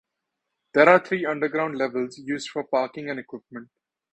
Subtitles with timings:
[0.73, 3.69] There are three underground levels used for parking and equipment.